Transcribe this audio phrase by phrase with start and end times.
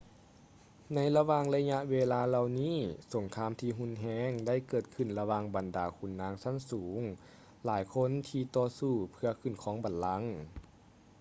[0.95, 2.77] ໃນລະຫວ່າງໄລຍະເວລາເຫຼົ່ານີ້
[3.13, 6.99] ສົງຄາມທີ່ຮຸນແຮງໄດ້ເກີດຂຶ້ນລະຫວ່າງບັນດາຂຸນນາງຊັ້ນສູງ
[7.65, 10.23] ຫຼາຍຄົນທີ່ຕໍ່ສູ້ເພື່ອຂຶ້ນຄອງບັນລັງ